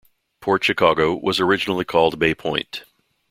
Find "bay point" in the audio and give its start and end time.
2.17-2.85